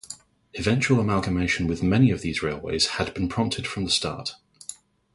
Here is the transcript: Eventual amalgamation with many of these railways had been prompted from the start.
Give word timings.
Eventual 0.57 0.99
amalgamation 0.99 1.67
with 1.67 1.83
many 1.83 2.09
of 2.09 2.21
these 2.21 2.41
railways 2.41 2.87
had 2.97 3.13
been 3.13 3.29
prompted 3.29 3.67
from 3.67 3.83
the 3.85 3.91
start. 3.91 4.33